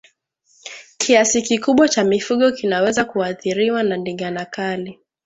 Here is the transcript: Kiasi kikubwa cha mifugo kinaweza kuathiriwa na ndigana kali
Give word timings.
Kiasi 0.97 1.41
kikubwa 1.41 1.89
cha 1.89 2.03
mifugo 2.03 2.51
kinaweza 2.51 3.05
kuathiriwa 3.05 3.83
na 3.83 3.97
ndigana 3.97 4.45
kali 4.45 4.99